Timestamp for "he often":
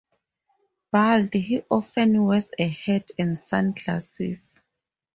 1.35-2.25